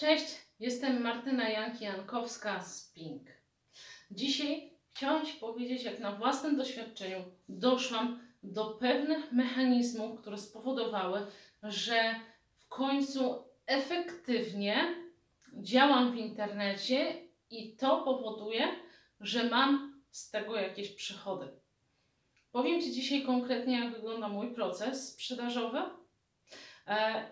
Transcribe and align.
Cześć, 0.00 0.24
jestem 0.60 1.02
Martyna 1.02 1.50
Janki-Jankowska 1.50 2.62
z 2.62 2.92
Pink. 2.92 3.22
Dzisiaj 4.10 4.72
chciałam 4.90 5.26
Ci 5.26 5.32
powiedzieć, 5.32 5.82
jak 5.82 6.00
na 6.00 6.12
własnym 6.12 6.56
doświadczeniu 6.56 7.24
doszłam 7.48 8.20
do 8.42 8.64
pewnych 8.64 9.32
mechanizmów, 9.32 10.20
które 10.20 10.38
spowodowały, 10.38 11.26
że 11.62 12.14
w 12.58 12.68
końcu 12.68 13.44
efektywnie 13.66 14.94
działam 15.52 16.12
w 16.12 16.16
internecie 16.16 17.14
i 17.50 17.76
to 17.76 18.02
powoduje, 18.02 18.68
że 19.20 19.44
mam 19.44 20.02
z 20.10 20.30
tego 20.30 20.56
jakieś 20.56 20.88
przychody. 20.88 21.48
Powiem 22.52 22.80
Ci 22.80 22.92
dzisiaj 22.92 23.22
konkretnie, 23.22 23.80
jak 23.80 23.94
wygląda 23.94 24.28
mój 24.28 24.54
proces 24.54 25.12
sprzedażowy 25.12 25.99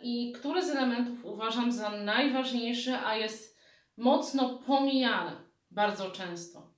i 0.01 0.33
który 0.33 0.67
z 0.67 0.71
elementów 0.71 1.25
uważam 1.25 1.73
za 1.73 1.91
najważniejszy, 1.91 2.97
a 2.97 3.17
jest 3.17 3.59
mocno 3.97 4.59
pomijany 4.59 5.37
bardzo 5.71 6.11
często. 6.11 6.71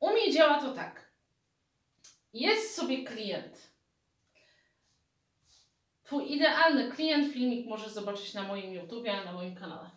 U 0.00 0.10
mnie 0.10 0.32
działa 0.32 0.60
to 0.60 0.72
tak. 0.74 1.12
Jest 2.32 2.74
sobie 2.74 3.04
klient. 3.04 3.76
Twój 6.02 6.32
idealny 6.32 6.90
klient, 6.90 7.32
filmik 7.32 7.66
możesz 7.66 7.92
zobaczyć 7.92 8.34
na 8.34 8.42
moim 8.42 8.74
YouTubie, 8.74 9.24
na 9.24 9.32
moim 9.32 9.54
kanale. 9.54 9.90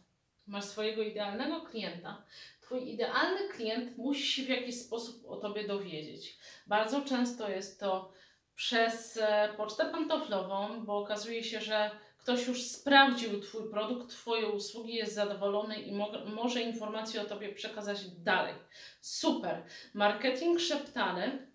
Masz 0.47 0.65
swojego 0.65 1.01
idealnego 1.01 1.61
klienta. 1.61 2.23
Twój 2.61 2.89
idealny 2.89 3.49
klient 3.49 3.97
musi 3.97 4.27
się 4.27 4.43
w 4.43 4.49
jakiś 4.49 4.81
sposób 4.81 5.25
o 5.27 5.35
Tobie 5.35 5.67
dowiedzieć. 5.67 6.37
Bardzo 6.67 7.01
często 7.01 7.49
jest 7.49 7.79
to 7.79 8.11
przez 8.59 9.17
e, 9.17 9.49
pocztę 9.57 9.85
pantoflową, 9.85 10.85
bo 10.85 10.97
okazuje 10.97 11.43
się, 11.43 11.61
że 11.61 11.91
ktoś 12.17 12.47
już 12.47 12.63
sprawdził 12.63 13.41
Twój 13.41 13.69
produkt, 13.69 14.09
Twoje 14.09 14.47
usługi, 14.47 14.95
jest 14.95 15.13
zadowolony 15.13 15.81
i 15.81 15.91
mo 15.91 16.11
może 16.25 16.61
informacje 16.61 17.21
o 17.21 17.25
Tobie 17.25 17.53
przekazać 17.53 18.09
dalej. 18.09 18.53
Super. 19.01 19.63
Marketing 19.93 20.59
szeptany. 20.59 21.47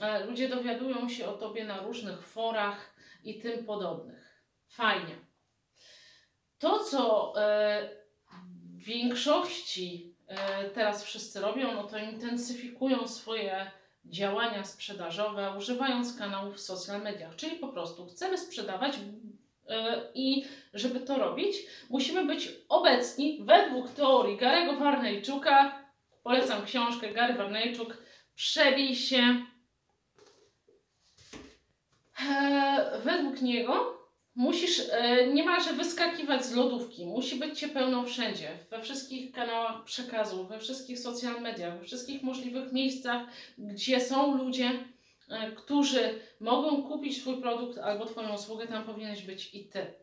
E, 0.00 0.24
ludzie 0.24 0.48
dowiadują 0.48 1.08
się 1.08 1.26
o 1.26 1.32
Tobie 1.32 1.64
na 1.64 1.80
różnych 1.80 2.26
forach 2.26 2.94
i 3.24 3.40
tym 3.40 3.64
podobnych. 3.64 4.42
Fajnie. 4.68 5.16
To, 6.58 6.78
co 6.78 7.32
e, 7.36 7.88
w 8.80 8.84
większości 8.84 10.16
teraz 10.74 11.04
wszyscy 11.04 11.40
robią, 11.40 11.74
no 11.74 11.84
to 11.84 11.98
intensyfikują 11.98 13.08
swoje 13.08 13.70
działania 14.04 14.64
sprzedażowe, 14.64 15.54
używając 15.58 16.18
kanałów 16.18 16.56
w 16.56 16.60
social 16.60 17.02
mediach, 17.02 17.36
czyli 17.36 17.56
po 17.56 17.68
prostu 17.68 18.06
chcemy 18.06 18.38
sprzedawać 18.38 18.98
i 20.14 20.44
żeby 20.74 21.00
to 21.00 21.18
robić, 21.18 21.56
musimy 21.90 22.26
być 22.26 22.52
obecni 22.68 23.38
według 23.44 23.90
teorii 23.90 24.36
Garego 24.36 24.76
Warnejczuka. 24.76 25.82
Polecam 26.22 26.64
książkę 26.64 27.12
Gary 27.12 27.34
Warnejczuk. 27.34 27.96
Przebij 28.34 28.96
się. 28.96 29.46
Według 33.04 33.42
niego 33.42 34.01
musisz 34.34 34.82
niemalże 35.34 35.72
wyskakiwać 35.72 36.44
z 36.44 36.54
lodówki. 36.54 37.06
Musi 37.06 37.36
być 37.36 37.58
cię 37.58 37.68
pełno 37.68 38.04
wszędzie, 38.04 38.48
we 38.70 38.82
wszystkich 38.82 39.32
kanałach 39.32 39.84
przekazu, 39.84 40.46
we 40.46 40.58
wszystkich 40.58 40.98
social 40.98 41.42
mediach, 41.42 41.78
we 41.78 41.84
wszystkich 41.84 42.22
możliwych 42.22 42.72
miejscach, 42.72 43.22
gdzie 43.58 44.00
są 44.00 44.36
ludzie 44.36 44.70
E, 45.32 45.52
którzy 45.52 46.20
mogą 46.40 46.82
kupić 46.82 47.20
Twój 47.20 47.40
produkt 47.40 47.78
albo 47.78 48.06
Twoją 48.06 48.34
usługę, 48.34 48.66
tam 48.66 48.84
powinieneś 48.84 49.22
być 49.22 49.54
i 49.54 49.68
Ty. 49.68 49.94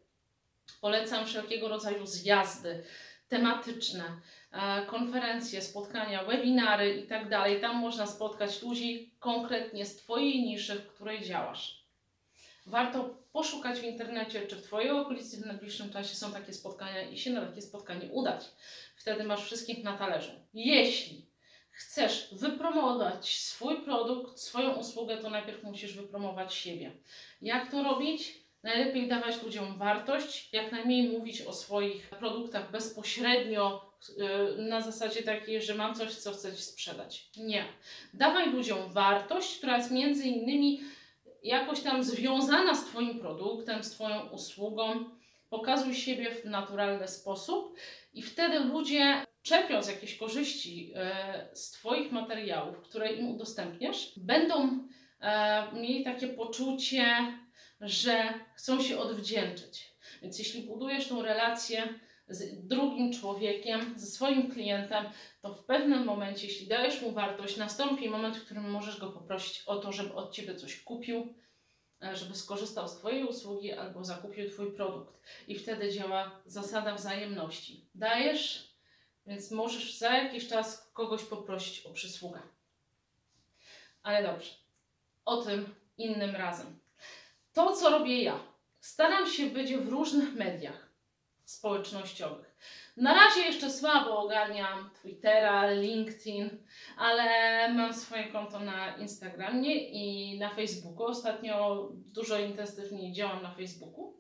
Polecam 0.82 1.26
wszelkiego 1.26 1.68
rodzaju 1.68 2.06
zjazdy 2.06 2.84
tematyczne, 3.28 4.04
e, 4.52 4.86
konferencje, 4.86 5.62
spotkania, 5.62 6.24
webinary 6.24 6.96
i 6.96 7.08
tak. 7.08 7.24
Tam 7.62 7.76
można 7.76 8.08
spotkać 8.08 8.62
ludzi 8.62 9.14
konkretnie 9.20 9.86
z 9.86 9.96
Twojej 9.96 10.44
niszy, 10.44 10.76
w 10.76 10.88
której 10.88 11.22
działasz. 11.22 11.79
Warto 12.70 13.18
poszukać 13.32 13.80
w 13.80 13.84
internecie, 13.84 14.48
czy 14.48 14.56
w 14.56 14.62
Twojej 14.62 14.92
okolicy 14.92 15.38
w 15.38 15.46
najbliższym 15.46 15.90
czasie 15.90 16.16
są 16.16 16.32
takie 16.32 16.54
spotkania 16.54 17.02
i 17.02 17.18
się 17.18 17.32
na 17.32 17.46
takie 17.46 17.62
spotkanie 17.62 18.10
udać. 18.12 18.46
Wtedy 18.96 19.24
masz 19.24 19.46
wszystkich 19.46 19.84
na 19.84 19.98
talerzu. 19.98 20.32
Jeśli 20.54 21.30
chcesz 21.72 22.30
wypromować 22.32 23.40
swój 23.40 23.82
produkt, 23.82 24.40
swoją 24.40 24.74
usługę, 24.74 25.18
to 25.18 25.30
najpierw 25.30 25.64
musisz 25.64 25.94
wypromować 25.94 26.54
siebie. 26.54 26.92
Jak 27.42 27.72
to 27.72 27.84
robić? 27.84 28.50
Najlepiej 28.64 29.08
dawać 29.08 29.44
ludziom 29.44 29.78
wartość, 29.78 30.54
jak 30.54 30.72
najmniej 30.72 31.10
mówić 31.10 31.42
o 31.42 31.54
swoich 31.54 32.10
produktach 32.10 32.72
bezpośrednio 32.72 33.92
y, 34.10 34.62
na 34.62 34.82
zasadzie 34.82 35.24
takiej, 35.24 35.62
że 35.62 35.76
mam 35.76 35.96
coś, 35.96 36.16
co 36.16 36.32
chcę 36.32 36.56
Ci 36.56 36.64
sprzedać. 36.64 37.30
Nie. 37.38 37.66
Dawaj 38.14 38.52
ludziom 38.52 38.94
wartość, 38.94 39.58
która 39.58 39.78
jest 39.78 39.92
między 39.92 40.24
innymi 40.24 40.82
jakoś 41.44 41.82
tam 41.82 42.04
związana 42.04 42.76
z 42.76 42.86
Twoim 42.86 43.20
produktem, 43.20 43.84
z 43.84 43.92
Twoją 43.92 44.30
usługą. 44.30 45.10
Pokazuj 45.50 45.96
siebie 45.96 46.32
w 46.32 46.46
naturalny 46.46 47.08
sposób 47.08 47.76
i 48.14 48.22
wtedy 48.22 48.60
ludzie 48.60 49.26
czerpiąc 49.42 49.88
jakieś 49.88 50.18
korzyści 50.18 50.94
e, 50.96 51.50
z 51.54 51.72
Twoich 51.72 52.12
materiałów, 52.12 52.82
które 52.82 53.12
im 53.14 53.28
udostępniasz, 53.28 54.12
będą 54.18 54.80
e, 55.22 55.64
mieli 55.74 56.04
takie 56.04 56.28
poczucie, 56.28 57.06
że 57.82 58.34
chcą 58.56 58.84
się 58.84 58.98
odwdzięczyć. 59.00 59.94
Więc 60.22 60.40
jeśli 60.40 60.62
budujesz 60.62 61.08
tą 61.08 61.22
relację 61.22 62.00
z 62.30 62.68
drugim 62.68 63.14
człowiekiem, 63.14 63.94
ze 64.00 64.06
swoim 64.06 64.52
klientem, 64.52 65.06
to 65.42 65.54
w 65.54 65.64
pewnym 65.64 66.06
momencie, 66.06 66.48
jeśli 66.48 66.68
dajesz 66.68 67.02
mu 67.02 67.12
wartość, 67.12 67.58
nastąpi 67.58 68.10
moment, 68.10 68.38
w 68.38 68.46
którym 68.46 68.72
możesz 68.72 69.00
go 69.00 69.10
poprosić 69.12 69.64
o 69.66 69.76
to, 69.76 69.92
żeby 69.92 70.14
od 70.14 70.34
Ciebie 70.34 70.56
coś 70.56 70.84
kupił, 70.84 71.34
e, 72.04 72.16
żeby 72.16 72.36
skorzystał 72.36 72.88
z 72.88 72.98
Twojej 72.98 73.24
usługi 73.24 73.72
albo 73.72 74.04
zakupił 74.04 74.50
Twój 74.50 74.72
produkt. 74.72 75.20
I 75.48 75.56
wtedy 75.56 75.92
działa 75.92 76.42
zasada 76.46 76.96
wzajemności. 76.96 77.90
Dajesz, 77.96 78.74
więc 79.28 79.52
możesz 79.52 79.98
za 79.98 80.18
jakiś 80.18 80.48
czas 80.48 80.92
kogoś 80.94 81.24
poprosić 81.24 81.86
o 81.86 81.94
przysługę. 81.94 82.40
Ale 84.04 84.24
dobrze, 84.24 84.52
o 85.26 85.38
tym 85.38 85.76
innym 85.98 86.36
razem. 86.36 86.80
To, 87.54 87.74
co 87.76 87.90
robię 87.90 88.24
ja, 88.24 88.40
staram 88.80 89.28
się 89.28 89.46
być 89.46 89.76
w 89.76 89.88
różnych 89.88 90.36
mediach 90.36 90.89
społecznościowych. 91.50 92.56
Na 92.98 93.14
razie 93.14 93.42
jeszcze 93.42 93.70
słabo 93.70 94.20
ogarniam 94.20 94.90
Twittera, 95.02 95.72
LinkedIn, 95.72 96.50
ale 96.98 97.24
mam 97.74 97.94
swoje 97.94 98.24
konto 98.24 98.60
na 98.60 98.98
Instagramie 98.98 99.76
i 99.76 100.40
na 100.40 100.50
Facebooku. 100.50 101.04
Ostatnio 101.04 101.90
dużo 101.94 102.40
intensywniej 102.40 103.14
działam 103.14 103.44
na 103.44 103.52
Facebooku, 103.52 104.18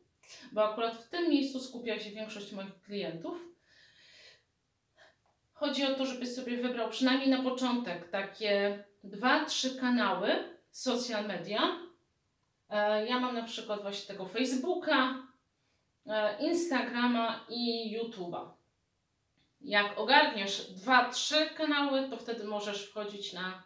bo 0.51 0.63
akurat 0.63 0.97
w 0.97 1.09
tym 1.09 1.29
miejscu 1.29 1.59
skupia 1.59 1.99
się 1.99 2.09
większość 2.09 2.51
moich 2.51 2.81
klientów. 2.81 3.45
Chodzi 5.53 5.85
o 5.85 5.95
to, 5.95 6.05
żebyś 6.05 6.35
sobie 6.35 6.57
wybrał 6.57 6.89
przynajmniej 6.89 7.29
na 7.29 7.43
początek 7.43 8.09
takie 8.09 8.83
dwa, 9.03 9.45
trzy 9.45 9.79
kanały 9.79 10.29
social 10.71 11.27
media. 11.27 11.59
E, 12.69 13.05
ja 13.05 13.19
mam 13.19 13.35
na 13.35 13.43
przykład 13.43 13.81
właśnie 13.81 14.07
tego 14.07 14.25
Facebooka, 14.25 15.28
Instagrama 16.39 17.45
i 17.49 17.93
YouTube'a. 17.97 18.51
Jak 19.61 19.99
ogarniesz 19.99 20.71
dwa, 20.71 21.09
trzy 21.09 21.49
kanały, 21.49 22.09
to 22.09 22.17
wtedy 22.17 22.43
możesz 22.43 22.89
wchodzić 22.89 23.33
na 23.33 23.63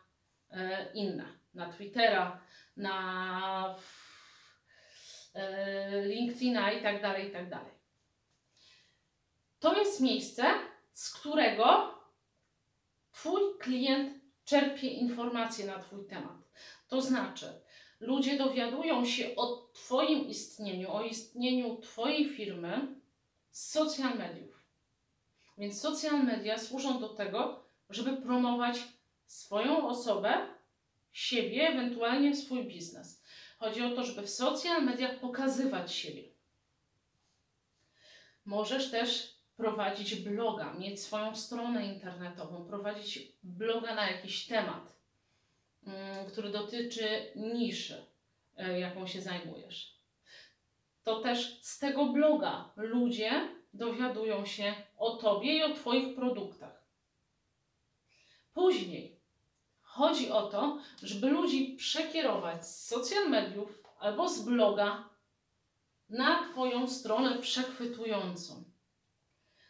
e, 0.51 0.91
inne, 0.93 1.25
na 1.53 1.69
Twittera, 1.73 2.41
na 2.77 3.75
LinkedIna 6.03 6.71
i 6.71 6.83
tak 6.83 7.01
dalej, 7.01 7.29
i 7.29 7.31
tak 7.31 7.49
dalej. 7.49 7.71
To 9.59 9.79
jest 9.79 10.01
miejsce, 10.01 10.43
z 10.93 11.13
którego 11.13 11.93
Twój 13.11 13.41
klient 13.59 14.23
czerpie 14.45 14.87
informacje 14.87 15.65
na 15.65 15.79
Twój 15.79 16.07
temat. 16.07 16.37
To 16.87 17.01
znaczy, 17.01 17.61
ludzie 18.03 18.37
dowiadują 18.37 19.05
się 19.05 19.35
o 19.35 19.69
Twoim 19.73 20.27
istnieniu, 20.27 20.91
o 20.91 21.03
istnieniu 21.03 21.77
Twojej 21.77 22.29
firmy 22.29 22.95
z 23.51 23.71
social 23.71 24.17
mediów. 24.17 24.63
Więc 25.57 25.81
social 25.81 26.23
media 26.23 26.57
służą 26.57 26.99
do 26.99 27.09
tego, 27.09 27.63
żeby 27.89 28.17
promować 28.17 28.77
swoją 29.25 29.87
osobę, 29.87 30.47
siebie, 31.11 31.67
ewentualnie 31.67 32.35
swój 32.35 32.63
biznes. 32.63 33.23
Chodzi 33.59 33.81
o 33.81 33.95
to, 33.95 34.03
żeby 34.03 34.21
w 34.21 34.29
social 34.29 34.83
mediach 34.85 35.19
pokazywać 35.19 35.93
siebie. 35.93 36.23
Możesz 38.45 38.91
też 38.91 39.37
prowadzić 39.57 40.15
bloga, 40.15 40.73
mieć 40.73 41.01
swoją 41.01 41.35
stronę 41.35 41.85
internetową, 41.85 42.65
prowadzić 42.65 43.31
bloga 43.43 43.95
na 43.95 44.11
jakiś 44.11 44.47
temat, 44.47 44.92
który 46.27 46.49
dotyczy 46.49 47.31
niszy, 47.35 48.05
e, 48.57 48.79
jaką 48.79 49.07
się 49.07 49.21
zajmujesz. 49.21 49.93
To 51.03 51.19
też 51.19 51.59
z 51.61 51.79
tego 51.79 52.05
bloga 52.05 52.73
ludzie 52.75 53.49
dowiadują 53.73 54.45
się 54.45 54.73
o 54.97 55.15
Tobie 55.15 55.57
i 55.57 55.63
o 55.63 55.73
Twoich 55.73 56.15
produktach. 56.15 56.83
Później 58.53 59.19
chodzi 59.81 60.31
o 60.31 60.47
to, 60.47 60.79
żeby 61.03 61.29
ludzi 61.29 61.75
przekierować 61.75 62.67
z 62.67 62.87
social 62.87 63.29
mediów 63.29 63.83
albo 63.99 64.29
z 64.29 64.41
bloga 64.41 65.09
na 66.09 66.49
Twoją 66.51 66.87
stronę 66.87 67.39
przechwytującą, 67.39 68.63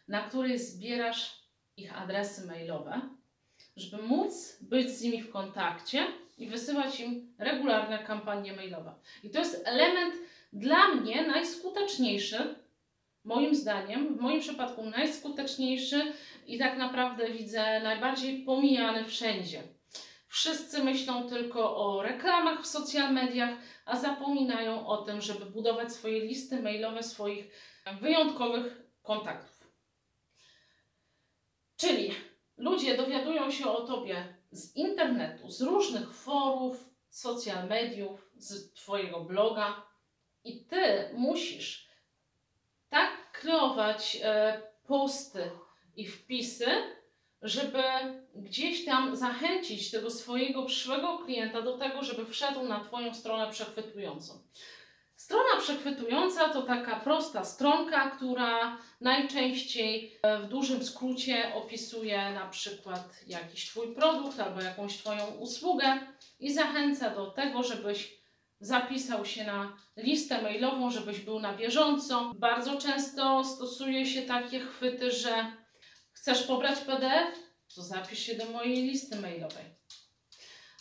na 0.08 0.22
której 0.28 0.58
zbierasz 0.58 1.44
ich 1.76 1.98
adresy 2.02 2.46
mailowe, 2.46 3.00
żeby 3.76 4.02
móc 4.02 4.56
być 4.60 4.90
z 4.90 5.02
nimi 5.02 5.22
w 5.22 5.30
kontakcie 5.30 6.06
i 6.38 6.46
wysyłać 6.46 7.00
im 7.00 7.34
regularne 7.38 7.98
kampanie 7.98 8.52
mailowe. 8.52 8.94
I 9.22 9.30
to 9.30 9.38
jest 9.38 9.62
element 9.64 10.14
dla 10.52 10.88
mnie 10.88 11.26
najskuteczniejszy, 11.26 12.54
moim 13.24 13.54
zdaniem, 13.54 14.16
w 14.16 14.20
moim 14.20 14.40
przypadku 14.40 14.82
najskuteczniejszy 14.82 16.12
i 16.46 16.58
tak 16.58 16.78
naprawdę 16.78 17.30
widzę 17.30 17.80
najbardziej 17.80 18.44
pomijany 18.44 19.04
wszędzie. 19.04 19.62
Wszyscy 20.28 20.84
myślą 20.84 21.28
tylko 21.28 21.76
o 21.76 22.02
reklamach 22.02 22.62
w 22.62 22.66
social 22.66 23.12
mediach, 23.12 23.58
a 23.86 23.96
zapominają 23.96 24.86
o 24.86 24.96
tym, 24.96 25.20
żeby 25.20 25.46
budować 25.46 25.92
swoje 25.92 26.20
listy 26.20 26.62
mailowe 26.62 27.02
swoich 27.02 27.50
wyjątkowych 28.00 28.82
kontaktów. 29.02 29.70
Czyli 31.76 32.14
ludzie 32.56 32.96
dowiadują 32.96 33.50
się 33.50 33.70
o 33.70 33.86
tobie 33.86 34.36
z 34.50 34.76
internetu, 34.76 35.50
z 35.50 35.62
różnych 35.62 36.14
forów, 36.14 36.90
social 37.08 37.68
mediów, 37.68 38.30
z 38.36 38.72
Twojego 38.72 39.20
bloga 39.20 39.82
i 40.44 40.64
Ty 40.64 41.10
musisz 41.14 41.88
tak 42.88 43.32
kreować 43.32 44.18
e, 44.22 44.62
posty 44.86 45.50
i 45.96 46.06
wpisy, 46.06 46.66
żeby 47.42 47.82
gdzieś 48.34 48.84
tam 48.84 49.16
zachęcić 49.16 49.90
tego 49.90 50.10
swojego 50.10 50.64
przyszłego 50.64 51.18
klienta 51.18 51.62
do 51.62 51.78
tego, 51.78 52.02
żeby 52.02 52.26
wszedł 52.26 52.62
na 52.62 52.80
Twoją 52.80 53.14
stronę 53.14 53.50
przechwytującą. 53.50 54.32
Przechwytująca 55.64 56.48
to 56.48 56.62
taka 56.62 56.96
prosta 56.96 57.44
stronka, 57.44 58.10
która 58.10 58.78
najczęściej 59.00 60.18
e, 60.22 60.38
w 60.38 60.48
dużym 60.48 60.84
skrócie 60.84 61.54
opisuje 61.54 62.30
na 62.30 62.46
przykład 62.46 63.14
jakiś 63.26 63.66
Twój 63.68 63.94
produkt 63.94 64.40
albo 64.40 64.60
jakąś 64.60 64.96
Twoją 64.96 65.26
usługę 65.26 65.98
i 66.40 66.52
zachęca 66.52 67.10
do 67.10 67.26
tego, 67.26 67.62
żebyś 67.62 68.18
zapisał 68.60 69.24
się 69.24 69.44
na 69.44 69.76
listę 69.96 70.42
mailową, 70.42 70.90
żebyś 70.90 71.20
był 71.20 71.40
na 71.40 71.56
bieżąco. 71.56 72.32
Bardzo 72.36 72.78
często 72.78 73.44
stosuje 73.44 74.06
się 74.06 74.22
takie 74.22 74.60
chwyty, 74.60 75.10
że 75.10 75.52
chcesz 76.12 76.42
pobrać 76.42 76.78
PDF, 76.78 77.38
to 77.74 77.82
zapisz 77.82 78.18
się 78.18 78.34
do 78.34 78.44
mojej 78.44 78.82
listy 78.82 79.20
mailowej. 79.20 79.64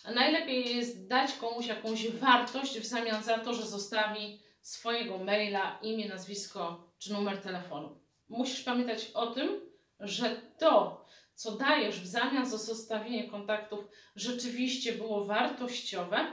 A 0.03 0.11
najlepiej 0.11 0.75
jest 0.75 1.07
dać 1.07 1.33
komuś 1.33 1.67
jakąś 1.67 2.09
wartość 2.09 2.79
w 2.79 2.85
zamian 2.85 3.23
za 3.23 3.37
to, 3.37 3.53
że 3.53 3.65
zostawi 3.65 4.43
swojego 4.63 5.17
maila, 5.17 5.79
imię, 5.81 6.07
nazwisko 6.07 6.91
czy 6.99 7.13
numer 7.13 7.41
telefonu. 7.41 7.99
Musisz 8.29 8.63
pamiętać 8.63 9.11
o 9.13 9.27
tym, 9.27 9.61
że 9.99 10.41
to, 10.57 11.05
co 11.35 11.51
dajesz 11.51 11.99
w 11.99 12.07
zamian 12.07 12.45
za 12.45 12.57
zostawienie 12.57 13.29
kontaktów, 13.29 13.87
rzeczywiście 14.15 14.93
było 14.93 15.25
wartościowe, 15.25 16.31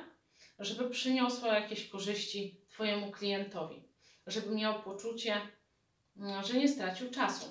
żeby 0.58 0.90
przyniosło 0.90 1.48
jakieś 1.48 1.88
korzyści 1.88 2.60
Twojemu 2.68 3.10
klientowi, 3.10 3.82
żeby 4.26 4.54
miał 4.54 4.82
poczucie, 4.82 5.40
mm, 6.16 6.44
że 6.44 6.54
nie 6.54 6.68
stracił 6.68 7.10
czasu 7.10 7.46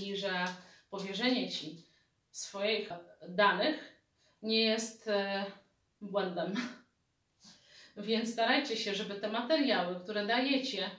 i 0.00 0.16
że 0.16 0.44
powierzenie 0.90 1.50
Ci 1.50 1.86
swoich 2.30 2.88
danych 3.28 4.02
nie 4.42 4.62
jest 4.62 5.08
e, 5.08 5.44
błędem. 6.00 6.54
Więc 7.98 8.32
starajcie 8.32 8.76
się, 8.76 8.94
żeby 8.94 9.14
te 9.14 9.28
materiały, 9.28 10.00
które 10.00 10.26
dajecie 10.26 10.90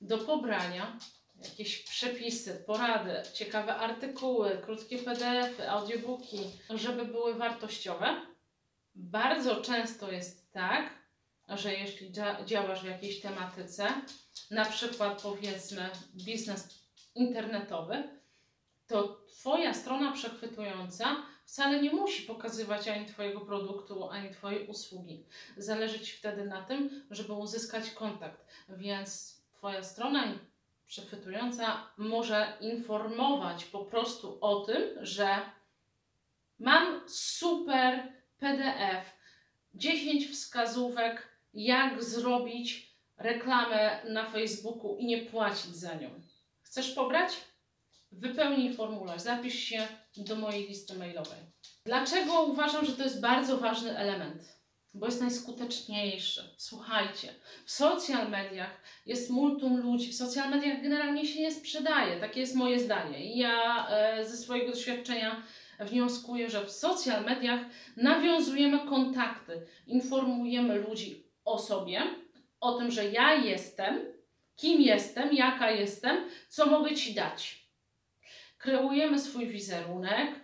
do 0.00 0.18
pobrania, 0.18 0.98
jakieś 1.44 1.82
przepisy, 1.82 2.64
porady, 2.66 3.22
ciekawe 3.34 3.76
artykuły, 3.76 4.58
krótkie 4.64 4.98
PDFy, 4.98 5.70
audiobooki, 5.70 6.38
żeby 6.70 7.04
były 7.04 7.34
wartościowe. 7.34 8.20
Bardzo 8.94 9.56
często 9.56 10.12
jest 10.12 10.52
tak, 10.52 10.90
że 11.48 11.74
jeśli 11.74 12.12
działasz 12.46 12.82
w 12.82 12.86
jakiejś 12.86 13.20
tematyce, 13.20 13.88
na 14.50 14.64
przykład 14.64 15.22
powiedzmy 15.22 15.90
biznes 16.14 16.68
internetowy, 17.14 18.02
to 18.86 19.22
Twoja 19.42 19.74
strona 19.74 20.12
przechwytująca 20.12 21.16
wcale 21.44 21.82
nie 21.82 21.92
musi 21.92 22.22
pokazywać 22.22 22.88
ani 22.88 23.06
Twojego 23.06 23.40
produktu, 23.40 24.08
ani 24.08 24.30
Twojej 24.30 24.66
usługi. 24.66 25.24
Zależy 25.56 26.00
Ci 26.00 26.12
wtedy 26.12 26.44
na 26.44 26.62
tym, 26.62 27.04
żeby 27.10 27.32
uzyskać 27.32 27.90
kontakt. 27.90 28.46
Więc 28.68 29.40
Twoja 29.52 29.82
strona 29.82 30.24
przechwytująca 30.86 31.86
może 31.96 32.56
informować 32.60 33.64
po 33.64 33.84
prostu 33.84 34.38
o 34.40 34.60
tym, 34.60 34.82
że 35.00 35.38
mam 36.58 37.08
super 37.08 38.12
PDF, 38.38 39.16
10 39.74 40.28
wskazówek, 40.30 41.28
jak 41.54 42.04
zrobić 42.04 42.96
reklamę 43.16 44.02
na 44.04 44.30
Facebooku 44.30 44.96
i 44.96 45.06
nie 45.06 45.22
płacić 45.22 45.76
za 45.76 45.94
nią. 45.94 46.10
Chcesz 46.62 46.90
pobrać? 46.90 47.32
Wypełnij 48.12 48.74
formularz, 48.74 49.22
zapisz 49.22 49.54
się 49.54 49.88
do 50.16 50.36
mojej 50.36 50.68
listy 50.68 50.98
mailowej. 50.98 51.38
Dlaczego 51.84 52.42
uważam, 52.42 52.86
że 52.86 52.92
to 52.92 53.02
jest 53.02 53.20
bardzo 53.20 53.56
ważny 53.58 53.98
element? 53.98 54.62
Bo 54.94 55.06
jest 55.06 55.20
najskuteczniejszy. 55.20 56.54
Słuchajcie, 56.56 57.28
w 57.64 57.70
social 57.70 58.30
mediach 58.30 58.80
jest 59.06 59.30
multum 59.30 59.76
ludzi, 59.80 60.12
w 60.12 60.16
social 60.16 60.50
mediach 60.50 60.82
generalnie 60.82 61.26
się 61.26 61.40
nie 61.40 61.52
sprzedaje. 61.52 62.20
Takie 62.20 62.40
jest 62.40 62.54
moje 62.54 62.80
zdanie. 62.80 63.34
I 63.34 63.38
ja 63.38 63.88
e, 63.88 64.24
ze 64.24 64.36
swojego 64.36 64.72
doświadczenia 64.72 65.42
wnioskuję, 65.80 66.50
że 66.50 66.64
w 66.64 66.70
social 66.70 67.24
mediach 67.24 67.60
nawiązujemy 67.96 68.78
kontakty, 68.78 69.66
informujemy 69.86 70.78
ludzi 70.78 71.26
o 71.44 71.58
sobie, 71.58 72.02
o 72.60 72.78
tym, 72.78 72.90
że 72.90 73.10
ja 73.10 73.34
jestem, 73.34 74.00
kim 74.56 74.80
jestem, 74.80 75.32
jaka 75.32 75.70
jestem, 75.70 76.16
co 76.48 76.66
mogę 76.66 76.94
Ci 76.94 77.14
dać 77.14 77.61
kreujemy 78.62 79.18
swój 79.18 79.46
wizerunek, 79.46 80.40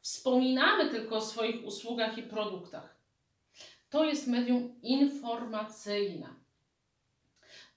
wspominamy 0.00 0.90
tylko 0.90 1.16
o 1.16 1.20
swoich 1.20 1.64
usługach 1.64 2.18
i 2.18 2.22
produktach. 2.22 2.96
To 3.90 4.04
jest 4.04 4.26
medium 4.26 4.80
informacyjne. 4.82 6.28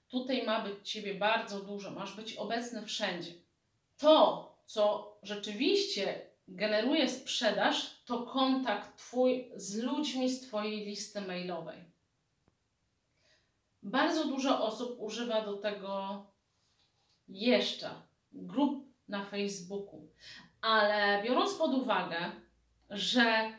Tutaj 0.08 0.46
ma 0.46 0.60
być 0.60 0.90
Ciebie 0.90 1.14
bardzo 1.14 1.60
dużo, 1.60 1.90
masz 1.90 2.16
być 2.16 2.36
obecny 2.36 2.86
wszędzie. 2.86 3.32
To, 3.98 4.48
co 4.66 5.12
rzeczywiście 5.22 6.26
generuje 6.48 7.08
sprzedaż, 7.08 8.04
to 8.04 8.22
kontakt 8.22 8.96
Twój 8.96 9.50
z 9.56 9.78
ludźmi 9.78 10.30
z 10.30 10.40
Twojej 10.40 10.86
listy 10.86 11.20
mailowej. 11.20 11.78
Bardzo 13.82 14.24
dużo 14.24 14.64
osób 14.64 14.96
używa 14.98 15.44
do 15.44 15.56
tego 15.56 16.26
jeszcze 17.28 17.90
grup 18.32 18.89
na 19.10 19.24
Facebooku. 19.24 20.08
Ale 20.60 21.22
biorąc 21.22 21.54
pod 21.54 21.74
uwagę, 21.74 22.32
że 22.90 23.52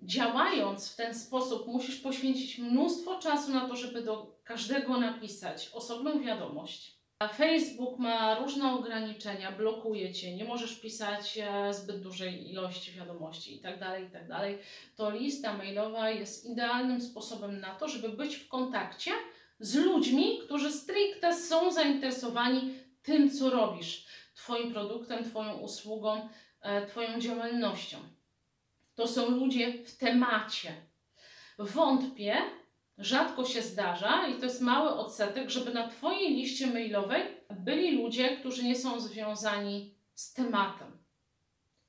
działając 0.00 0.92
w 0.92 0.96
ten 0.96 1.14
sposób 1.14 1.66
musisz 1.66 1.96
poświęcić 1.96 2.58
mnóstwo 2.58 3.18
czasu 3.18 3.52
na 3.52 3.68
to, 3.68 3.76
żeby 3.76 4.02
do 4.02 4.40
każdego 4.44 5.00
napisać 5.00 5.70
osobną 5.72 6.20
wiadomość. 6.20 6.96
A 7.18 7.28
Facebook 7.28 7.98
ma 7.98 8.38
różne 8.38 8.72
ograniczenia, 8.72 9.52
blokuje 9.52 10.12
cię, 10.12 10.36
nie 10.36 10.44
możesz 10.44 10.80
pisać 10.80 11.38
e, 11.38 11.74
zbyt 11.74 12.02
dużej 12.02 12.50
ilości 12.50 12.92
wiadomości 12.92 13.54
itd., 13.54 13.78
tak 13.78 14.00
itd. 14.00 14.28
Tak 14.28 14.50
to 14.96 15.10
lista 15.10 15.52
mailowa 15.52 16.10
jest 16.10 16.46
idealnym 16.46 17.00
sposobem 17.00 17.60
na 17.60 17.74
to, 17.74 17.88
żeby 17.88 18.08
być 18.08 18.36
w 18.36 18.48
kontakcie 18.48 19.10
z 19.60 19.74
ludźmi, 19.74 20.38
którzy 20.44 20.72
stricte 20.72 21.34
są 21.34 21.72
zainteresowani 21.72 22.74
tym, 23.02 23.30
co 23.30 23.50
robisz. 23.50 24.06
Twoim 24.36 24.72
produktem, 24.72 25.24
Twoją 25.24 25.54
usługą, 25.58 26.28
e, 26.60 26.86
Twoją 26.86 27.20
działalnością. 27.20 27.98
To 28.94 29.08
są 29.08 29.30
ludzie 29.30 29.84
w 29.84 29.96
temacie. 29.96 30.72
Wątpię, 31.58 32.36
rzadko 32.98 33.44
się 33.44 33.62
zdarza 33.62 34.26
i 34.26 34.38
to 34.38 34.44
jest 34.44 34.60
mały 34.60 34.90
odsetek, 34.90 35.50
żeby 35.50 35.74
na 35.74 35.88
Twojej 35.88 36.34
liście 36.34 36.66
mailowej 36.66 37.22
byli 37.50 38.02
ludzie, 38.02 38.36
którzy 38.36 38.64
nie 38.64 38.76
są 38.76 39.00
związani 39.00 39.94
z 40.14 40.32
tematem, 40.32 40.98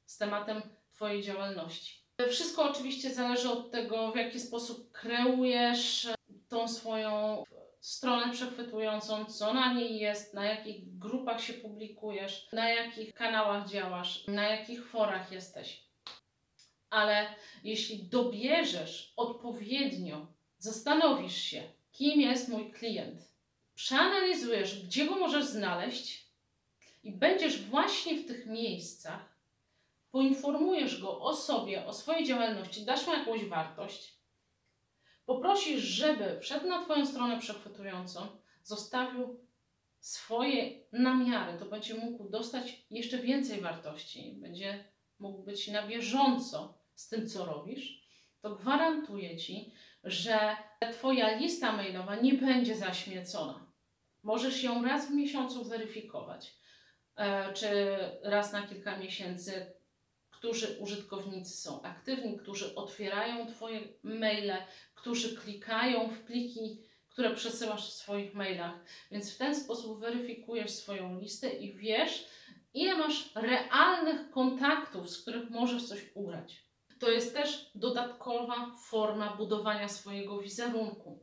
z 0.06 0.18
tematem 0.18 0.62
Twojej 0.92 1.24
działalności. 1.24 2.08
Wszystko 2.30 2.72
oczywiście 2.72 3.14
zależy 3.14 3.50
od 3.50 3.72
tego, 3.72 4.12
w 4.12 4.16
jaki 4.16 4.40
sposób 4.40 4.92
kreujesz 4.92 6.08
tą 6.50 6.68
swoją 6.68 7.44
stronę 7.80 8.34
przechwytującą, 8.34 9.26
co 9.26 9.54
na 9.54 9.74
niej 9.74 10.00
jest, 10.00 10.34
na 10.34 10.46
jakich 10.46 10.98
grupach 10.98 11.44
się 11.44 11.54
publikujesz, 11.54 12.48
na 12.54 12.70
jakich 12.70 13.14
kanałach 13.14 13.70
działasz, 13.70 14.28
na 14.28 14.44
jakich 14.44 14.90
forach 14.90 15.32
jesteś. 15.32 15.84
Ale 16.90 17.36
jeśli 17.64 18.04
dobierzesz 18.04 19.14
odpowiednio, 19.16 20.28
zastanowisz 20.58 21.36
się, 21.36 21.64
kim 21.92 22.22
jest 22.22 22.50
mój 22.50 22.72
klient, 22.72 23.32
przeanalizujesz, 23.76 24.86
gdzie 24.86 25.06
go 25.06 25.16
możesz 25.16 25.46
znaleźć 25.46 26.28
i 27.04 27.12
będziesz 27.12 27.62
właśnie 27.62 28.18
w 28.18 28.28
tych 28.28 28.46
miejscach, 28.46 29.38
poinformujesz 30.12 31.02
go 31.02 31.20
o 31.20 31.36
sobie, 31.36 31.86
o 31.86 31.94
swojej 31.94 32.26
działalności, 32.26 32.86
dasz 32.86 33.08
mu 33.08 33.14
jakąś 33.14 33.46
wartość, 33.46 34.17
poprosisz, 35.28 35.82
żeby 35.82 36.40
wszedł 36.40 36.68
na 36.68 36.84
Twoją 36.84 37.06
stronę 37.06 37.40
przechwytującą, 37.40 38.28
zostawił 38.64 39.40
swoje 40.00 40.82
namiary, 40.92 41.60
to 41.60 41.66
będzie 41.66 41.94
mógł 41.94 42.30
dostać 42.30 42.86
jeszcze 42.92 43.18
więcej 43.18 43.62
wartości, 43.62 44.38
będzie 44.42 44.84
mógł 45.20 45.44
być 45.44 45.68
na 45.68 45.88
bieżąco 45.88 46.78
z 46.96 47.10
tym, 47.10 47.28
co 47.28 47.46
robisz, 47.46 48.02
to 48.42 48.56
gwarantuję 48.56 49.38
Ci, 49.38 49.74
że 50.04 50.58
Twoja 50.92 51.38
lista 51.38 51.72
mailowa 51.72 52.16
nie 52.16 52.34
będzie 52.34 52.76
zaśmiecona. 52.76 53.72
Możesz 54.24 54.64
ją 54.64 54.84
raz 54.84 55.08
w 55.08 55.16
miesiącu 55.16 55.64
weryfikować, 55.64 56.56
e, 57.16 57.54
czy 57.54 57.98
raz 58.24 58.54
na 58.54 58.68
kilka 58.68 58.98
miesięcy 58.98 59.78
którzy 60.38 60.78
użytkownicy 60.80 61.58
są 61.58 61.82
aktywni, 61.82 62.38
którzy 62.38 62.76
otwierają 62.76 63.48
Twoje 63.48 63.82
maile, 64.04 64.58
którzy 64.98 65.36
klikają 65.36 66.10
w 66.10 66.20
pliki, 66.20 66.82
które 67.10 67.36
przesyłasz 67.36 67.90
w 67.90 67.94
swoich 67.94 68.34
mailach. 68.34 68.74
Więc 69.12 69.34
w 69.34 69.38
ten 69.38 69.56
sposób 69.56 70.00
weryfikujesz 70.00 70.72
swoją 70.72 71.20
listę 71.20 71.50
i 71.50 71.74
wiesz, 71.74 72.28
ile 72.74 72.98
masz 72.98 73.36
realnych 73.36 74.32
kontaktów, 74.32 75.10
z 75.10 75.22
których 75.22 75.50
możesz 75.50 75.88
coś 75.88 76.00
ugrać. 76.14 76.68
To 77.00 77.12
jest 77.12 77.34
też 77.34 77.72
dodatkowa 77.76 78.76
forma 78.80 79.36
budowania 79.38 79.88
swojego 79.88 80.40
wizerunku, 80.42 81.20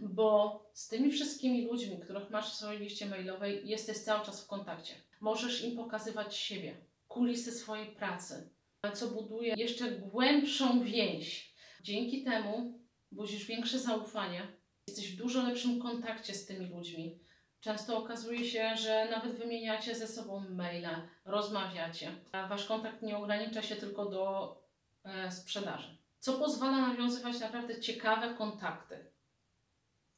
bo 0.00 0.60
z 0.72 0.88
tymi 0.88 1.12
wszystkimi 1.12 1.66
ludźmi, 1.66 2.00
których 2.00 2.30
masz 2.30 2.52
w 2.52 2.56
swojej 2.56 2.80
liście 2.80 3.06
mailowej, 3.06 3.68
jesteś 3.68 3.98
cały 3.98 4.26
czas 4.26 4.44
w 4.44 4.46
kontakcie. 4.46 4.94
Możesz 5.20 5.64
im 5.64 5.76
pokazywać 5.76 6.36
siebie, 6.36 6.76
kulisy 7.08 7.52
swojej 7.52 7.86
pracy, 7.86 8.50
co 8.94 9.08
buduje 9.08 9.54
jeszcze 9.56 9.90
głębszą 9.90 10.84
więź. 10.84 11.54
Dzięki 11.82 12.24
temu 12.24 12.80
budzisz 13.12 13.44
większe 13.44 13.78
zaufanie, 13.78 14.46
jesteś 14.88 15.12
w 15.12 15.16
dużo 15.16 15.42
lepszym 15.42 15.82
kontakcie 15.82 16.34
z 16.34 16.46
tymi 16.46 16.66
ludźmi. 16.66 17.18
Często 17.60 17.98
okazuje 17.98 18.44
się, 18.44 18.76
że 18.76 19.08
nawet 19.10 19.38
wymieniacie 19.38 19.94
ze 19.94 20.08
sobą 20.08 20.44
maile, 20.50 21.08
rozmawiacie, 21.24 22.14
wasz 22.48 22.64
kontakt 22.64 23.02
nie 23.02 23.16
ogranicza 23.16 23.62
się 23.62 23.76
tylko 23.76 24.06
do 24.06 24.56
e, 25.04 25.32
sprzedaży. 25.32 25.96
Co 26.18 26.32
pozwala 26.32 26.88
nawiązywać 26.88 27.40
naprawdę 27.40 27.80
ciekawe 27.80 28.34
kontakty, 28.34 29.10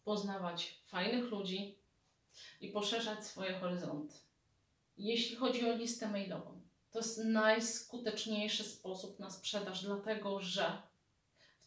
poznawać 0.05 0.83
fajnych 0.87 1.31
ludzi 1.31 1.79
i 2.61 2.69
poszerzać 2.69 3.27
swoje 3.27 3.61
horyzonty. 3.61 4.15
Jeśli 4.97 5.37
chodzi 5.37 5.71
o 5.71 5.77
listę 5.77 6.09
mailową, 6.09 6.61
to 6.91 6.99
jest 6.99 7.25
najskuteczniejszy 7.25 8.65
sposób 8.65 9.19
na 9.19 9.31
sprzedaż, 9.31 9.85
dlatego 9.85 10.41
że 10.41 10.83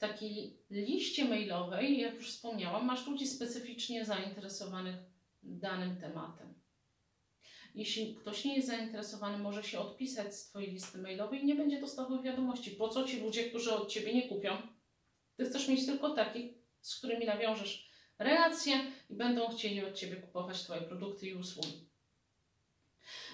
takiej 0.08 0.58
liście 0.70 1.26
mailowej, 1.26 2.00
jak 2.00 2.16
już 2.16 2.32
wspomniałam, 2.32 2.86
masz 2.86 3.08
ludzi 3.08 3.28
specyficznie 3.28 4.06
zainteresowanych 4.06 4.96
danym 5.44 5.98
tematem. 5.98 6.54
Jeśli 7.76 8.16
ktoś 8.16 8.46
nie 8.46 8.56
jest 8.56 8.68
zainteresowany, 8.68 9.38
może 9.38 9.64
się 9.64 9.80
odpisać 9.80 10.36
z 10.36 10.50
Twojej 10.50 10.72
listy 10.72 10.98
mailowej 10.98 11.42
i 11.42 11.46
nie 11.46 11.56
będzie 11.56 11.82
dostawał 11.82 12.22
wiadomości. 12.22 12.72
Po 12.72 12.90
co 12.90 13.04
ci 13.04 13.20
ludzie, 13.20 13.44
którzy 13.50 13.74
od 13.74 13.90
Ciebie 13.90 14.14
nie 14.14 14.30
kupią? 14.30 14.58
Ty 15.38 15.46
chcesz 15.46 15.68
mieć 15.68 15.86
tylko 15.86 16.10
takich, 16.10 16.54
z 16.82 16.96
którymi 16.96 17.26
nawiążesz 17.26 17.90
relacje 18.20 18.74
i 19.10 19.16
będą 19.16 19.50
chcieli 19.50 19.86
od 19.86 19.96
Ciebie 19.96 20.16
kupować 20.16 20.64
Twoje 20.64 20.82
produkty 20.82 21.28
i 21.28 21.34
usługi. 21.34 21.90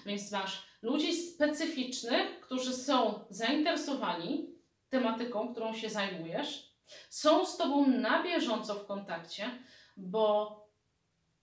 Więc 0.06 0.32
masz 0.32 0.62
ludzi 0.82 1.14
specyficznych, 1.14 2.40
którzy 2.40 2.72
są 2.72 3.24
zainteresowani 3.30 4.59
tematyką, 4.90 5.52
którą 5.52 5.74
się 5.74 5.90
zajmujesz, 5.90 6.70
są 7.10 7.46
z 7.46 7.56
Tobą 7.56 7.86
na 7.86 8.22
bieżąco 8.22 8.74
w 8.74 8.86
kontakcie, 8.86 9.50
bo 9.96 10.56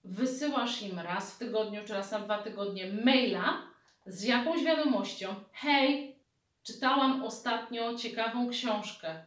wysyłasz 0.03 0.81
im 0.81 0.99
raz 0.99 1.33
w 1.33 1.37
tygodniu 1.37 1.81
czy 1.85 1.93
raz 1.93 2.11
na 2.11 2.19
dwa 2.19 2.37
tygodnie 2.37 2.91
maila 2.91 3.61
z 4.05 4.23
jakąś 4.23 4.63
wiadomością: 4.63 5.35
Hej, 5.51 6.19
czytałam 6.63 7.23
ostatnio 7.23 7.95
ciekawą 7.95 8.49
książkę. 8.49 9.25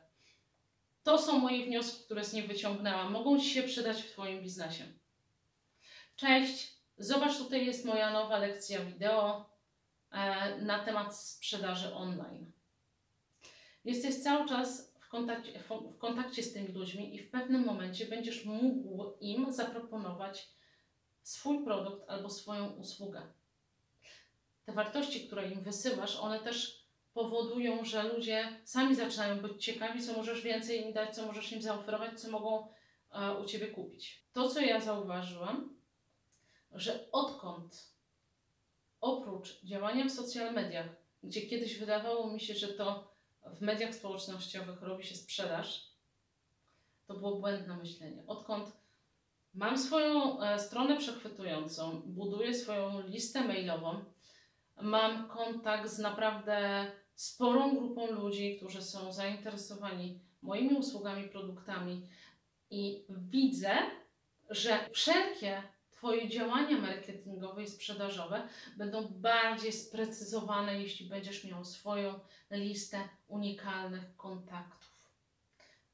To 1.02 1.18
są 1.18 1.38
moje 1.38 1.66
wnioski, 1.66 2.04
które 2.04 2.24
z 2.24 2.32
niej 2.32 2.46
wyciągnęłam. 2.46 3.12
Mogą 3.12 3.38
Ci 3.38 3.50
się 3.50 3.62
przydać 3.62 4.02
w 4.02 4.10
Twoim 4.10 4.42
biznesie. 4.42 4.84
Cześć, 6.16 6.74
zobacz, 6.98 7.38
tutaj 7.38 7.66
jest 7.66 7.84
moja 7.84 8.10
nowa 8.10 8.38
lekcja 8.38 8.80
wideo 8.80 9.50
e, 10.10 10.58
na 10.58 10.78
temat 10.78 11.16
sprzedaży 11.16 11.94
online. 11.94 12.52
Jesteś 13.84 14.22
cały 14.22 14.48
czas 14.48 14.94
w 15.00 15.08
kontakcie, 15.08 15.62
w 15.90 15.98
kontakcie 15.98 16.42
z 16.42 16.52
tymi 16.52 16.68
ludźmi 16.68 17.14
i 17.14 17.18
w 17.18 17.30
pewnym 17.30 17.64
momencie 17.64 18.06
będziesz 18.06 18.44
mógł 18.44 19.16
im 19.20 19.52
zaproponować 19.52 20.48
swój 21.22 21.64
produkt 21.64 22.10
albo 22.10 22.30
swoją 22.30 22.70
usługę. 22.70 23.22
Te 24.64 24.72
wartości, 24.72 25.26
które 25.26 25.50
im 25.50 25.62
wysyłasz, 25.62 26.16
one 26.16 26.40
też 26.40 26.86
powodują, 27.14 27.84
że 27.84 28.02
ludzie 28.02 28.60
sami 28.64 28.94
zaczynają 28.94 29.40
być 29.40 29.64
ciekawi, 29.64 30.02
co 30.02 30.12
możesz 30.12 30.42
więcej 30.42 30.86
im 30.86 30.92
dać, 30.92 31.14
co 31.14 31.26
możesz 31.26 31.52
im 31.52 31.62
zaoferować, 31.62 32.20
co 32.20 32.30
mogą 32.30 32.68
e, 33.12 33.34
u 33.34 33.44
Ciebie 33.44 33.66
kupić. 33.66 34.24
To, 34.32 34.48
co 34.48 34.60
ja 34.60 34.80
zauważyłam, 34.80 35.76
że 36.72 37.10
odkąd 37.12 37.94
oprócz 39.00 39.62
działania 39.64 40.04
w 40.04 40.10
social 40.10 40.54
mediach, 40.54 40.88
gdzie 41.22 41.42
kiedyś 41.42 41.78
wydawało 41.78 42.32
mi 42.32 42.40
się, 42.40 42.54
że 42.54 42.68
to 42.68 43.09
w 43.44 43.60
mediach 43.60 43.94
społecznościowych 43.94 44.82
robi 44.82 45.06
się 45.06 45.14
sprzedaż, 45.14 45.90
to 47.06 47.14
było 47.14 47.36
błędne 47.36 47.76
myślenie. 47.76 48.22
Odkąd 48.26 48.80
Mam 49.54 49.78
swoją 49.78 50.40
e, 50.40 50.58
stronę 50.58 50.96
przechwytującą, 50.96 52.02
buduję 52.06 52.54
swoją 52.54 53.06
listę 53.06 53.44
mailową, 53.44 54.04
mam 54.80 55.28
kontakt 55.28 55.90
z 55.90 55.98
naprawdę 55.98 56.86
sporą 57.14 57.76
grupą 57.76 58.10
ludzi, 58.10 58.56
którzy 58.56 58.82
są 58.82 59.12
zainteresowani 59.12 60.20
moimi 60.42 60.74
usługami, 60.74 61.28
produktami 61.28 62.08
i 62.70 63.04
widzę, 63.08 63.76
że 64.50 64.88
wszelkie 64.92 65.62
Twoje 66.00 66.28
działania 66.28 66.78
marketingowe 66.78 67.62
i 67.62 67.68
sprzedażowe 67.68 68.48
będą 68.76 69.08
bardziej 69.08 69.72
sprecyzowane, 69.72 70.82
jeśli 70.82 71.06
będziesz 71.06 71.44
miał 71.44 71.64
swoją 71.64 72.20
listę 72.50 73.08
unikalnych 73.28 74.16
kontaktów. 74.16 74.90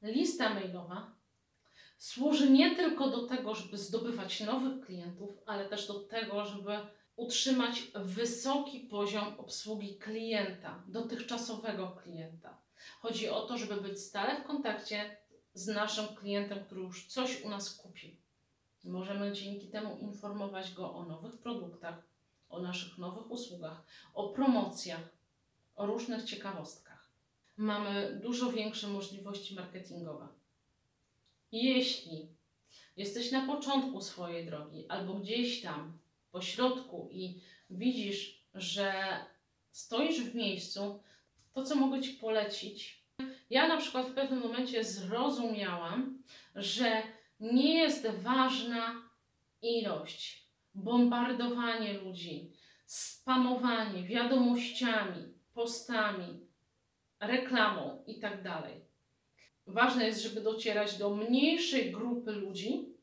Lista 0.01 0.53
mailowa 0.53 1.11
służy 1.97 2.49
nie 2.49 2.75
tylko 2.75 3.09
do 3.09 3.27
tego, 3.27 3.55
żeby 3.55 3.77
zdobywać 3.77 4.41
nowych 4.41 4.85
klientów, 4.85 5.29
ale 5.45 5.69
też 5.69 5.87
do 5.87 5.99
tego, 5.99 6.45
żeby 6.45 6.77
utrzymać 7.15 7.83
wysoki 7.95 8.79
poziom 8.79 9.39
obsługi 9.39 9.97
klienta, 9.97 10.83
dotychczasowego 10.87 11.97
klienta. 12.03 12.57
Chodzi 12.99 13.29
o 13.29 13.41
to, 13.41 13.57
żeby 13.57 13.81
być 13.81 13.99
stale 13.99 14.41
w 14.41 14.43
kontakcie 14.43 15.17
z 15.53 15.67
naszym 15.67 16.07
klientem, 16.07 16.65
który 16.65 16.81
już 16.81 17.07
coś 17.07 17.41
u 17.41 17.49
nas 17.49 17.75
kupił. 17.75 18.26
Możemy 18.83 19.33
dzięki 19.33 19.67
temu 19.67 19.97
informować 19.97 20.73
go 20.73 20.93
o 20.93 21.05
nowych 21.05 21.37
produktach, 21.37 22.07
o 22.49 22.59
naszych 22.59 22.97
nowych 22.97 23.31
usługach, 23.31 23.83
o 24.13 24.29
promocjach, 24.29 25.17
o 25.75 25.85
różnych 25.85 26.23
ciekawostkach. 26.23 27.11
Mamy 27.57 28.19
dużo 28.23 28.51
większe 28.51 28.87
możliwości 28.87 29.55
marketingowe. 29.55 30.27
Jeśli 31.51 32.27
jesteś 32.97 33.31
na 33.31 33.45
początku 33.45 34.01
swojej 34.01 34.45
drogi 34.45 34.87
albo 34.89 35.13
gdzieś 35.13 35.61
tam 35.61 35.97
po 36.31 36.41
środku 36.41 37.09
i 37.11 37.41
widzisz, 37.69 38.43
że 38.53 38.93
stoisz 39.71 40.21
w 40.21 40.35
miejscu, 40.35 41.03
to 41.53 41.63
co 41.63 41.75
mogę 41.75 42.01
Ci 42.01 42.13
polecić? 42.13 43.03
Ja 43.49 43.67
na 43.67 43.77
przykład 43.77 44.07
w 44.07 44.13
pewnym 44.13 44.39
momencie 44.39 44.83
zrozumiałam, 44.83 46.23
że 46.55 47.03
nie 47.39 47.73
jest 47.73 48.07
ważna 48.07 49.09
ilość, 49.61 50.47
bombardowanie 50.73 51.93
ludzi, 51.93 52.51
spamowanie 52.85 54.03
wiadomościami, 54.03 55.33
postami, 55.53 56.47
reklamą 57.19 58.03
itd. 58.07 58.43
Tak 58.43 58.63
Ważne 59.67 60.05
jest, 60.05 60.21
żeby 60.21 60.41
docierać 60.41 60.97
do 60.97 61.15
mniejszej 61.15 61.91
grupy 61.91 62.31
ludzi, 62.31 62.93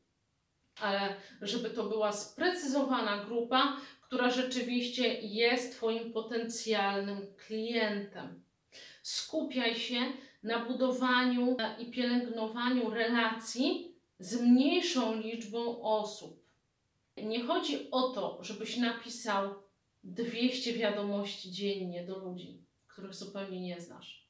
ale 0.81 1.15
żeby 1.41 1.69
to 1.69 1.83
była 1.83 2.11
sprecyzowana 2.11 3.25
grupa, 3.25 3.77
która 4.01 4.29
rzeczywiście 4.29 5.21
jest 5.21 5.75
Twoim 5.75 6.13
potencjalnym 6.13 7.35
klientem. 7.47 8.43
Skupiaj 9.03 9.75
się 9.75 9.99
na 10.43 10.65
budowaniu 10.65 11.57
i 11.79 11.91
pielęgnowaniu 11.91 12.89
relacji 12.89 13.94
z 14.19 14.41
mniejszą 14.41 15.15
liczbą 15.15 15.81
osób. 15.81 16.45
Nie 17.17 17.43
chodzi 17.43 17.91
o 17.91 18.09
to, 18.09 18.37
żebyś 18.41 18.77
napisał 18.77 19.55
200 20.03 20.73
wiadomości 20.73 21.51
dziennie 21.51 22.05
do 22.05 22.19
ludzi, 22.19 22.65
których 22.87 23.13
zupełnie 23.13 23.61
nie 23.61 23.81
znasz. 23.81 24.29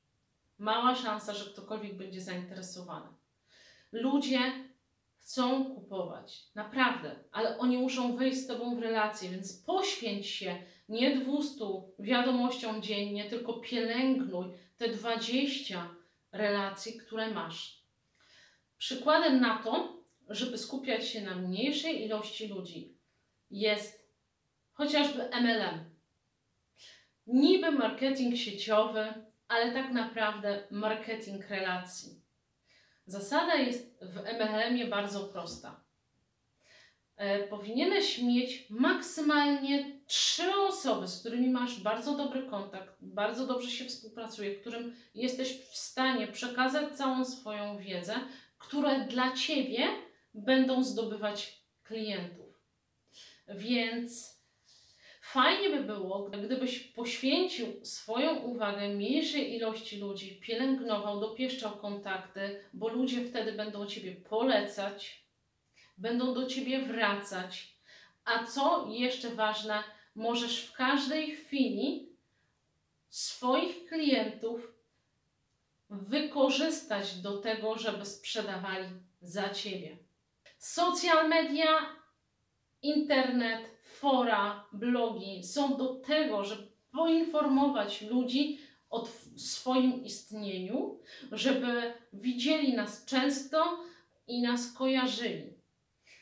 Mała 0.57 0.95
szansa, 0.95 1.33
że 1.33 1.51
ktokolwiek 1.51 1.97
będzie 1.97 2.21
zainteresowany. 2.21 3.07
Ludzie 3.91 4.39
chcą 5.19 5.65
kupować, 5.75 6.43
naprawdę, 6.55 7.15
ale 7.31 7.57
oni 7.57 7.77
muszą 7.77 8.15
wejść 8.15 8.37
z 8.37 8.47
Tobą 8.47 8.75
w 8.75 8.79
relację, 8.79 9.29
więc 9.29 9.53
poświęć 9.53 10.27
się 10.27 10.63
nie 10.89 11.19
200 11.19 11.65
wiadomościom 11.99 12.81
dziennie, 12.81 13.29
tylko 13.29 13.53
pielęgnuj 13.53 14.45
te 14.77 14.89
20 14.89 15.89
relacji, 16.31 16.97
które 16.97 17.31
masz. 17.31 17.84
Przykładem 18.77 19.41
na 19.41 19.63
to, 19.63 20.03
żeby 20.29 20.57
skupiać 20.57 21.09
się 21.09 21.21
na 21.21 21.35
mniejszej 21.35 22.05
ilości 22.05 22.47
ludzi, 22.47 22.97
jest 23.51 24.09
chociażby 24.73 25.29
MLM. 25.41 25.95
Niby 27.27 27.71
marketing 27.71 28.37
sieciowy, 28.37 29.13
ale 29.47 29.71
tak 29.73 29.91
naprawdę 29.91 30.67
marketing 30.71 31.49
relacji. 31.49 32.21
Zasada 33.05 33.55
jest 33.55 33.99
w 34.01 34.15
MLM-ie 34.17 34.87
bardzo 34.87 35.23
prosta. 35.23 35.85
E, 37.17 37.47
powinieneś 37.47 38.21
mieć 38.21 38.69
maksymalnie 38.69 40.01
trzy 40.07 40.55
osoby, 40.55 41.07
z 41.07 41.19
którymi 41.19 41.49
masz 41.49 41.79
bardzo 41.79 42.17
dobry 42.17 42.43
kontakt, 42.43 42.95
bardzo 43.01 43.47
dobrze 43.47 43.71
się 43.71 43.85
współpracuje, 43.85 44.55
którym 44.55 44.95
jesteś 45.15 45.59
w 45.59 45.77
stanie 45.77 46.27
przekazać 46.27 46.97
całą 46.97 47.25
swoją 47.25 47.77
wiedzę, 47.77 48.15
które 48.67 49.05
dla 49.05 49.33
ciebie 49.33 49.87
będą 50.33 50.83
zdobywać 50.83 51.61
klientów. 51.83 52.61
Więc 53.47 54.39
fajnie 55.21 55.69
by 55.69 55.83
było, 55.83 56.29
gdybyś 56.29 56.79
poświęcił 56.79 57.85
swoją 57.85 58.35
uwagę 58.35 58.89
mniejszej 58.89 59.55
ilości 59.55 59.99
ludzi, 59.99 60.39
pielęgnował, 60.41 61.19
dopieszczał 61.19 61.71
kontakty, 61.77 62.63
bo 62.73 62.87
ludzie 62.87 63.25
wtedy 63.25 63.51
będą 63.51 63.85
ciebie 63.85 64.15
polecać, 64.15 65.25
będą 65.97 66.33
do 66.33 66.45
ciebie 66.45 66.81
wracać. 66.81 67.75
A 68.25 68.45
co 68.45 68.87
jeszcze 68.89 69.29
ważne, 69.29 69.83
możesz 70.15 70.65
w 70.65 70.73
każdej 70.73 71.35
chwili 71.35 72.09
swoich 73.09 73.85
klientów 73.85 74.74
wykorzystać 76.01 77.15
do 77.21 77.37
tego, 77.37 77.77
żeby 77.77 78.05
sprzedawali 78.05 78.87
za 79.21 79.49
ciebie. 79.49 79.97
Social 80.57 81.29
media, 81.29 81.67
internet, 82.81 83.61
fora, 83.83 84.65
blogi 84.73 85.43
są 85.43 85.77
do 85.77 85.95
tego, 85.95 86.43
żeby 86.43 86.67
poinformować 86.91 88.01
ludzi 88.01 88.59
o 88.89 89.07
swoim 89.37 90.03
istnieniu, 90.03 90.99
żeby 91.31 91.93
widzieli 92.13 92.73
nas 92.73 93.05
często 93.05 93.79
i 94.27 94.41
nas 94.41 94.71
kojarzyli. 94.71 95.54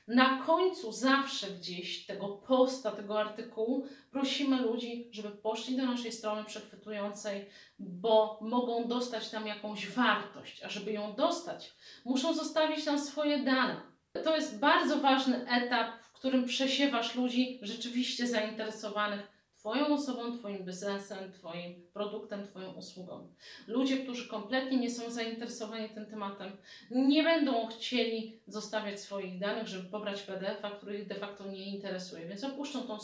Na 0.08 0.44
końcu 0.46 0.92
zawsze 0.92 1.48
gdzieś 1.48 2.06
tego 2.06 2.28
posta, 2.28 2.92
tego 2.92 3.20
artykułu 3.20 3.88
prosimy 4.12 4.62
ludzi, 4.62 5.10
żeby 5.12 5.30
poszli 5.30 5.78
do 5.78 5.86
naszej 5.86 6.12
strony 6.12 6.44
przechwytującej, 6.44 7.46
bo 7.80 8.40
mogą 8.42 8.88
dostać 8.88 9.30
tam 9.30 9.48
jakąś 9.48 9.90
wartość, 9.90 10.64
a 10.64 10.70
żeby 10.70 10.92
ją 10.92 11.16
dostać, 11.16 11.74
muszą 12.06 12.34
zostawić 12.34 12.86
tam 12.86 13.00
swoje 13.00 13.44
dane. 13.44 13.82
To 14.24 14.36
jest 14.36 14.60
bardzo 14.60 14.98
ważny 14.98 15.50
etap, 15.50 16.02
w 16.02 16.12
którym 16.12 16.46
przesiewasz 16.46 17.16
ludzi 17.16 17.60
rzeczywiście 17.62 18.28
zainteresowanych 18.28 19.33
Twoją 19.64 19.88
osobą, 19.88 20.38
Twoim 20.38 20.66
biznesem, 20.66 21.32
Twoim 21.32 21.88
produktem, 21.94 22.48
Twoją 22.48 22.74
usługą. 22.74 23.34
Ludzie, 23.68 23.98
którzy 23.98 24.28
kompletnie 24.28 24.78
nie 24.78 24.90
są 24.92 25.12
zainteresowani 25.12 25.90
tym 25.90 26.06
tematem, 26.06 26.58
nie 26.92 27.24
będą 27.24 27.68
chcieli 27.68 28.42
zostawiać 28.48 29.00
swoich 29.00 29.40
danych, 29.40 29.68
żeby 29.68 29.90
pobrać 29.90 30.22
PDF-a, 30.22 30.72
który 30.72 31.00
ich 31.00 31.08
de 31.08 31.16
facto 31.16 31.48
nie 31.48 31.66
interesuje, 31.66 32.28
więc 32.28 32.44
opuszczą 32.44 32.82
tą, 32.82 32.98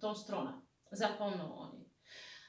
tą 0.00 0.14
stronę, 0.14 0.60
zapomną 0.92 1.58
o 1.58 1.72
niej. 1.72 1.88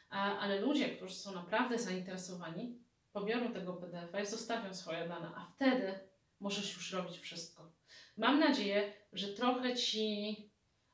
Ale 0.09 0.61
ludzie, 0.61 0.89
którzy 0.89 1.15
są 1.15 1.33
naprawdę 1.33 1.79
zainteresowani, 1.79 2.79
pobiorą 3.13 3.53
tego 3.53 3.73
PDF-a 3.73 4.19
i 4.19 4.25
zostawią 4.25 4.73
swoje 4.73 5.07
dane, 5.07 5.31
a 5.35 5.51
wtedy 5.55 5.99
możesz 6.39 6.75
już 6.75 6.93
robić 6.93 7.17
wszystko. 7.17 7.71
Mam 8.17 8.39
nadzieję, 8.39 8.93
że 9.13 9.27
trochę 9.27 9.75
Ci 9.75 10.35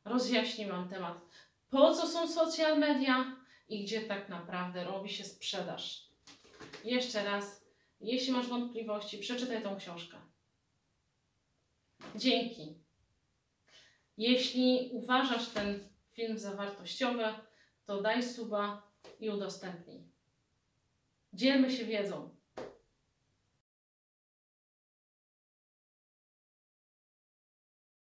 rozjaśniłam 0.05 0.89
temat 0.89 1.17
po 1.71 1.95
co 1.95 2.07
są 2.07 2.27
social 2.27 2.79
media 2.79 3.35
i 3.67 3.83
gdzie 3.83 4.01
tak 4.01 4.29
naprawdę 4.29 4.83
robi 4.83 5.09
się 5.09 5.23
sprzedaż. 5.23 6.07
Jeszcze 6.83 7.23
raz, 7.23 7.65
jeśli 8.01 8.33
masz 8.33 8.47
wątpliwości, 8.47 9.17
przeczytaj 9.17 9.63
tą 9.63 9.77
książkę. 9.77 10.17
Dzięki. 12.15 12.75
Jeśli 14.17 14.89
uważasz 14.93 15.49
ten 15.49 15.89
film 16.13 16.37
za 16.37 16.55
wartościowy, 16.55 17.23
to 17.85 18.01
daj 18.01 18.23
suba 18.23 18.91
i 19.19 19.29
udostępnij. 19.29 20.03
Dzielmy 21.33 21.71
się 21.71 21.85
wiedzą. 21.85 22.40